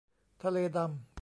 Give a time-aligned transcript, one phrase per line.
[0.43, 0.89] ทะเลดำ